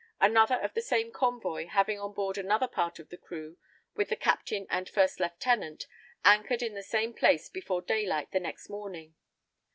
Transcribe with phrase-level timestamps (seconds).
[0.19, 3.59] Another of the same convoy, having on board another part of the crew,
[3.93, 5.85] with the captain and first lieutenant,
[6.25, 9.13] anchored in the same place before day light the next morning.